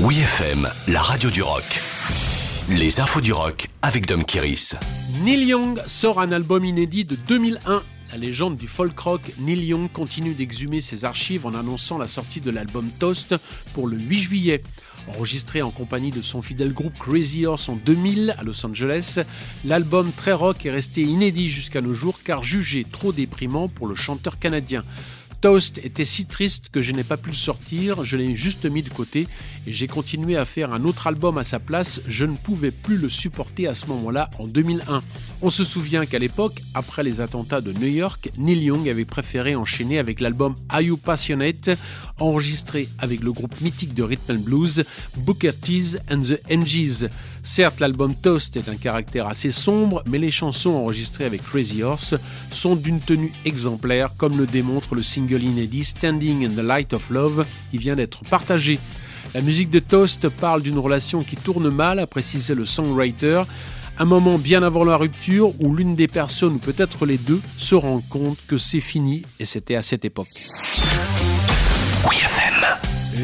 Oui 0.00 0.20
FM, 0.20 0.70
la 0.86 1.02
radio 1.02 1.28
du 1.28 1.42
rock. 1.42 1.82
Les 2.68 3.00
infos 3.00 3.20
du 3.20 3.32
rock 3.32 3.66
avec 3.82 4.06
Dom 4.06 4.24
Kiris. 4.24 4.76
Neil 5.24 5.44
Young 5.46 5.80
sort 5.86 6.20
un 6.20 6.30
album 6.30 6.64
inédit 6.64 7.04
de 7.04 7.16
2001. 7.16 7.82
La 8.12 8.16
légende 8.16 8.56
du 8.56 8.68
folk 8.68 8.96
rock, 8.96 9.20
Neil 9.40 9.64
Young 9.64 9.90
continue 9.90 10.34
d'exhumer 10.34 10.80
ses 10.80 11.04
archives 11.04 11.46
en 11.46 11.54
annonçant 11.54 11.98
la 11.98 12.06
sortie 12.06 12.40
de 12.40 12.52
l'album 12.52 12.88
Toast 13.00 13.34
pour 13.74 13.88
le 13.88 13.96
8 13.96 14.20
juillet. 14.20 14.62
Enregistré 15.08 15.62
en 15.62 15.72
compagnie 15.72 16.12
de 16.12 16.22
son 16.22 16.42
fidèle 16.42 16.72
groupe 16.72 16.96
Crazy 16.96 17.44
Horse 17.44 17.68
en 17.68 17.74
2000 17.74 18.36
à 18.38 18.44
Los 18.44 18.64
Angeles, 18.64 19.18
l'album 19.64 20.12
très 20.16 20.32
rock 20.32 20.64
est 20.64 20.70
resté 20.70 21.02
inédit 21.02 21.48
jusqu'à 21.48 21.80
nos 21.80 21.94
jours 21.94 22.20
car 22.22 22.44
jugé 22.44 22.84
trop 22.84 23.12
déprimant 23.12 23.66
pour 23.66 23.88
le 23.88 23.96
chanteur 23.96 24.38
canadien. 24.38 24.84
Toast 25.40 25.78
était 25.84 26.04
si 26.04 26.26
triste 26.26 26.68
que 26.70 26.82
je 26.82 26.90
n'ai 26.90 27.04
pas 27.04 27.16
pu 27.16 27.30
le 27.30 27.36
sortir, 27.36 28.02
je 28.02 28.16
l'ai 28.16 28.34
juste 28.34 28.64
mis 28.64 28.82
de 28.82 28.88
côté 28.88 29.28
et 29.68 29.72
j'ai 29.72 29.86
continué 29.86 30.36
à 30.36 30.44
faire 30.44 30.72
un 30.72 30.84
autre 30.84 31.06
album 31.06 31.38
à 31.38 31.44
sa 31.44 31.60
place, 31.60 32.00
je 32.08 32.24
ne 32.24 32.34
pouvais 32.34 32.72
plus 32.72 32.96
le 32.96 33.08
supporter 33.08 33.68
à 33.68 33.74
ce 33.74 33.86
moment-là 33.86 34.30
en 34.40 34.48
2001. 34.48 35.02
On 35.40 35.50
se 35.50 35.64
souvient 35.64 36.06
qu'à 36.06 36.18
l'époque, 36.18 36.60
après 36.74 37.04
les 37.04 37.20
attentats 37.20 37.60
de 37.60 37.72
New 37.72 37.86
York, 37.86 38.30
Neil 38.36 38.64
Young 38.64 38.88
avait 38.88 39.04
préféré 39.04 39.54
enchaîner 39.54 40.00
avec 40.00 40.20
l'album 40.20 40.56
Are 40.70 40.82
You 40.82 40.96
Passionate, 40.96 41.70
enregistré 42.18 42.88
avec 42.98 43.22
le 43.22 43.32
groupe 43.32 43.60
mythique 43.60 43.94
de 43.94 44.02
rhythm 44.02 44.32
and 44.32 44.40
blues 44.40 44.84
Booker 45.18 45.52
T 45.52 45.82
and 46.10 46.22
the 46.22 46.40
NGs. 46.50 47.08
Certes, 47.50 47.80
l'album 47.80 48.14
Toast 48.14 48.58
est 48.58 48.66
d'un 48.66 48.76
caractère 48.76 49.26
assez 49.26 49.50
sombre, 49.50 50.04
mais 50.06 50.18
les 50.18 50.30
chansons 50.30 50.74
enregistrées 50.74 51.24
avec 51.24 51.42
Crazy 51.42 51.82
Horse 51.82 52.14
sont 52.52 52.76
d'une 52.76 53.00
tenue 53.00 53.32
exemplaire, 53.46 54.10
comme 54.18 54.36
le 54.36 54.44
démontre 54.44 54.94
le 54.94 55.02
single 55.02 55.42
inédit 55.42 55.84
Standing 55.84 56.44
in 56.44 56.50
the 56.50 56.62
Light 56.62 56.92
of 56.92 57.08
Love 57.08 57.46
qui 57.70 57.78
vient 57.78 57.96
d'être 57.96 58.22
partagé. 58.24 58.78
La 59.34 59.40
musique 59.40 59.70
de 59.70 59.78
Toast 59.78 60.28
parle 60.28 60.60
d'une 60.60 60.78
relation 60.78 61.22
qui 61.22 61.36
tourne 61.36 61.70
mal, 61.70 62.00
a 62.00 62.06
précisé 62.06 62.54
le 62.54 62.66
songwriter, 62.66 63.44
un 63.98 64.04
moment 64.04 64.36
bien 64.36 64.62
avant 64.62 64.84
la 64.84 64.98
rupture 64.98 65.54
où 65.58 65.74
l'une 65.74 65.96
des 65.96 66.06
personnes, 66.06 66.56
ou 66.56 66.58
peut-être 66.58 67.06
les 67.06 67.16
deux, 67.16 67.40
se 67.56 67.74
rend 67.74 68.02
compte 68.10 68.38
que 68.46 68.58
c'est 68.58 68.80
fini 68.80 69.22
et 69.40 69.46
c'était 69.46 69.74
à 69.74 69.82
cette 69.82 70.04
époque. 70.04 70.28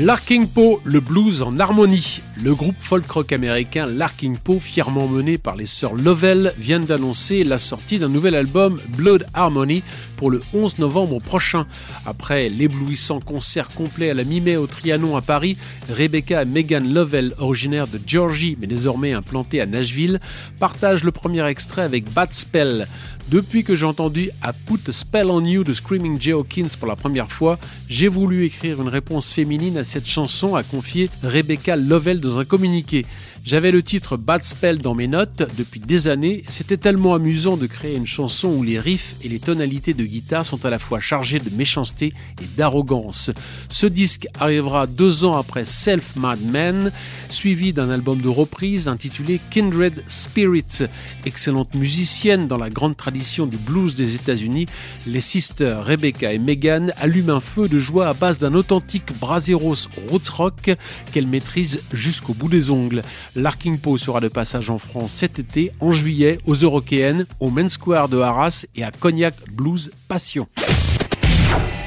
Larking 0.00 0.48
Poe, 0.48 0.80
le 0.82 0.98
blues 0.98 1.42
en 1.42 1.56
harmonie. 1.60 2.20
Le 2.42 2.52
groupe 2.52 2.74
folk 2.80 3.08
rock 3.08 3.32
américain 3.32 3.86
Larking 3.86 4.38
Poe, 4.38 4.58
fièrement 4.58 5.06
mené 5.06 5.38
par 5.38 5.54
les 5.54 5.66
sœurs 5.66 5.94
Lovell, 5.94 6.52
vient 6.58 6.80
d'annoncer 6.80 7.44
la 7.44 7.58
sortie 7.58 8.00
d'un 8.00 8.08
nouvel 8.08 8.34
album 8.34 8.80
Blood 8.88 9.24
Harmony 9.34 9.84
pour 10.16 10.32
le 10.32 10.40
11 10.52 10.78
novembre 10.78 11.20
prochain. 11.20 11.66
Après 12.06 12.48
l'éblouissant 12.48 13.20
concert 13.20 13.68
complet 13.68 14.10
à 14.10 14.14
la 14.14 14.24
mi-mai 14.24 14.56
au 14.56 14.66
Trianon 14.66 15.16
à 15.16 15.22
Paris, 15.22 15.56
Rebecca 15.88 16.42
et 16.42 16.44
Megan 16.44 16.92
Lovell, 16.92 17.32
originaires 17.38 17.86
de 17.86 18.00
Georgie 18.04 18.56
mais 18.60 18.66
désormais 18.66 19.12
implantées 19.12 19.60
à 19.60 19.66
Nashville, 19.66 20.18
partagent 20.58 21.04
le 21.04 21.12
premier 21.12 21.46
extrait 21.46 21.82
avec 21.82 22.12
Bad 22.12 22.32
Spell. 22.32 22.88
Depuis 23.30 23.64
que 23.64 23.74
j'ai 23.74 23.86
entendu 23.86 24.30
I 24.44 24.50
Put 24.66 24.86
a 24.86 24.92
Spell 24.92 25.30
on 25.30 25.44
You 25.44 25.64
de 25.64 25.72
Screaming 25.72 26.20
Jay 26.20 26.32
Hawkins 26.32 26.68
pour 26.78 26.86
la 26.86 26.94
première 26.94 27.32
fois, 27.32 27.58
j'ai 27.88 28.06
voulu 28.06 28.44
écrire 28.44 28.82
une 28.82 28.88
réponse 28.88 29.28
féminine 29.30 29.78
à 29.78 29.84
cette 29.84 30.06
chanson, 30.06 30.54
a 30.54 30.62
confié 30.62 31.08
Rebecca 31.22 31.74
Lovell 31.74 32.20
dans 32.20 32.38
un 32.38 32.44
communiqué. 32.44 33.06
J'avais 33.42 33.72
le 33.72 33.82
titre 33.82 34.16
Bad 34.16 34.42
Spell 34.42 34.78
dans 34.78 34.94
mes 34.94 35.06
notes 35.06 35.42
depuis 35.58 35.80
des 35.80 36.08
années. 36.08 36.44
C'était 36.48 36.78
tellement 36.78 37.14
amusant 37.14 37.58
de 37.58 37.66
créer 37.66 37.94
une 37.94 38.06
chanson 38.06 38.48
où 38.48 38.62
les 38.62 38.80
riffs 38.80 39.16
et 39.22 39.28
les 39.28 39.38
tonalités 39.38 39.92
de 39.92 40.04
guitare 40.04 40.46
sont 40.46 40.64
à 40.64 40.70
la 40.70 40.78
fois 40.78 40.98
chargés 40.98 41.40
de 41.40 41.54
méchanceté 41.54 42.14
et 42.40 42.46
d'arrogance. 42.56 43.30
Ce 43.68 43.86
disque 43.86 44.28
arrivera 44.40 44.86
deux 44.86 45.24
ans 45.24 45.36
après 45.36 45.66
Self 45.66 46.16
Mad 46.16 46.40
Men, 46.42 46.90
suivi 47.28 47.74
d'un 47.74 47.90
album 47.90 48.20
de 48.20 48.28
reprise 48.28 48.88
intitulé 48.88 49.40
Kindred 49.50 50.02
Spirits. 50.08 50.84
Excellente 51.26 51.74
musicienne 51.74 52.48
dans 52.48 52.58
la 52.58 52.70
grande 52.70 52.96
tradition 52.96 53.13
du 53.14 53.56
blues 53.56 53.94
des 53.94 54.16
États-Unis, 54.16 54.66
les 55.06 55.20
sisters 55.20 55.84
Rebecca 55.84 56.32
et 56.32 56.38
Megan 56.38 56.92
allument 56.96 57.34
un 57.34 57.40
feu 57.40 57.68
de 57.68 57.78
joie 57.78 58.08
à 58.08 58.12
base 58.12 58.40
d'un 58.40 58.54
authentique 58.54 59.16
braseros 59.20 59.88
roots 60.10 60.28
rock 60.30 60.76
qu'elles 61.12 61.26
maîtrisent 61.26 61.80
jusqu'au 61.92 62.34
bout 62.34 62.48
des 62.48 62.70
ongles. 62.70 63.02
Larking 63.36 63.78
Poe 63.78 63.98
sera 63.98 64.20
de 64.20 64.28
passage 64.28 64.68
en 64.68 64.78
France 64.78 65.12
cet 65.12 65.38
été, 65.38 65.70
en 65.78 65.92
juillet, 65.92 66.38
aux 66.44 66.54
Eurokéennes, 66.54 67.26
au 67.38 67.50
Main 67.50 67.68
Square 67.68 68.08
de 68.08 68.18
Arras 68.18 68.66
et 68.74 68.82
à 68.82 68.90
Cognac 68.90 69.34
Blues 69.52 69.92
Passion. 70.08 70.48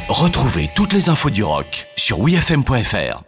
Retrouvez 0.08 0.70
toutes 0.76 0.94
les 0.94 1.10
infos 1.10 1.30
du 1.30 1.44
rock 1.44 1.88
sur 1.98 2.20
wfm.fr. 2.20 3.27